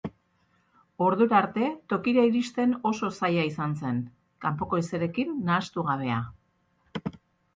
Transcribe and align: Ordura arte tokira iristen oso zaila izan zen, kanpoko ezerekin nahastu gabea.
Ordura 1.07 1.35
arte 1.39 1.67
tokira 1.93 2.23
iristen 2.29 2.73
oso 2.91 3.09
zaila 3.17 3.43
izan 3.49 3.75
zen, 3.81 3.99
kanpoko 4.45 4.81
ezerekin 4.85 5.35
nahastu 5.51 5.85
gabea. 5.91 6.19